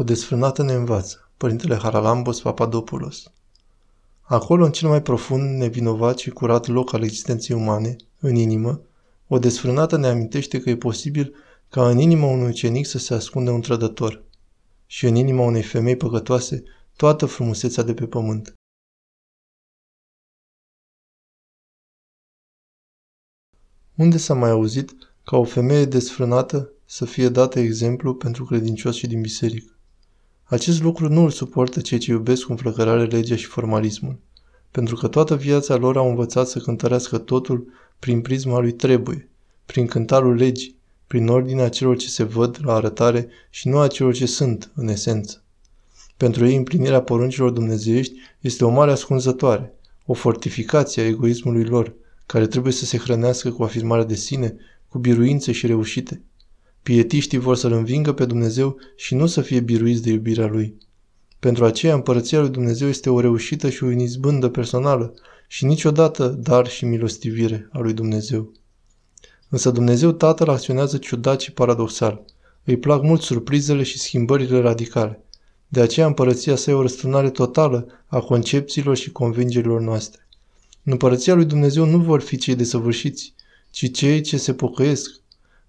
[0.00, 1.30] O desfrânată ne învață.
[1.36, 3.32] Părintele Haralambos Papadopoulos.
[4.20, 8.80] Acolo, în cel mai profund, nevinovat și curat loc al existenței umane, în inimă,
[9.28, 11.34] o desfrânată ne amintește că e posibil
[11.68, 14.24] ca în inima unui ucenic să se ascunde un trădător
[14.86, 16.62] și în inima unei femei păcătoase
[16.96, 18.54] toată frumusețea de pe pământ.
[23.94, 24.90] Unde s-a mai auzit
[25.24, 29.72] ca o femeie desfrânată să fie dată exemplu pentru credincioși din biserică?
[30.50, 34.18] Acest lucru nu îl suportă cei ce iubesc cu înflăcărare legea și formalismul,
[34.70, 37.66] pentru că toată viața lor au învățat să cântărească totul
[37.98, 39.28] prin prisma lui trebuie,
[39.66, 40.76] prin cântarul legii,
[41.06, 44.88] prin ordinea celor ce se văd la arătare și nu a celor ce sunt, în
[44.88, 45.42] esență.
[46.16, 49.74] Pentru ei, împlinirea poruncilor dumnezeiești este o mare ascunzătoare,
[50.06, 51.94] o fortificație a egoismului lor,
[52.26, 54.56] care trebuie să se hrănească cu afirmarea de sine,
[54.88, 56.22] cu biruințe și reușite.
[56.88, 60.76] Pietiștii vor să-L învingă pe Dumnezeu și nu să fie biruiți de iubirea Lui.
[61.38, 65.14] Pentru aceea, împărăția lui Dumnezeu este o reușită și o inizbândă personală
[65.48, 68.52] și niciodată dar și milostivire a lui Dumnezeu.
[69.48, 72.24] Însă Dumnezeu Tatăl acționează ciudat și paradoxal.
[72.64, 75.24] Îi plac mult surprizele și schimbările radicale.
[75.68, 80.28] De aceea împărăția sa e o răsturnare totală a concepțiilor și convingerilor noastre.
[80.84, 83.34] În împărăția lui Dumnezeu nu vor fi cei desăvârșiți,
[83.70, 85.20] ci cei ce se pocăiesc,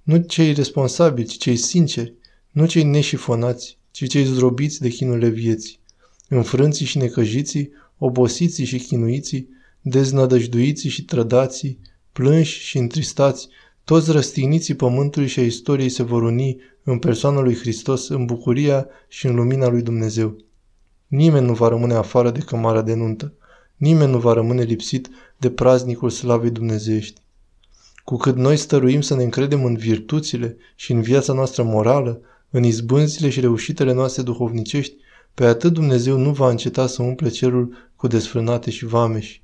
[0.10, 2.14] nu cei responsabili, ci cei sinceri,
[2.52, 5.80] nu cei neșifonați, ci cei zdrobiți de chinurile vieții,
[6.28, 9.50] înfrânții și necăjiții, obosiții și chinuiții,
[9.82, 11.80] deznădăjduiții și trădații,
[12.12, 13.48] plânși și întristați,
[13.84, 18.88] toți răstigniții pământului și a istoriei se vor uni în persoana lui Hristos, în bucuria
[19.08, 20.38] și în lumina lui Dumnezeu.
[21.08, 23.34] Nimeni nu va rămâne afară de cămara de nuntă.
[23.76, 27.22] Nimeni nu va rămâne lipsit de praznicul slavei dumnezeiești.
[28.10, 32.64] Cu cât noi stăruim să ne încredem în virtuțile și în viața noastră morală, în
[32.64, 34.96] izbânzile și reușitele noastre duhovnicești,
[35.34, 39.44] pe atât Dumnezeu nu va înceta să umple cerul cu desfrânate și vameși.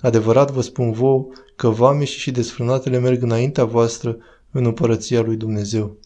[0.00, 4.16] Adevărat vă spun vouă că vameși și desfrânatele merg înaintea voastră
[4.50, 5.96] în împărăția lui Dumnezeu.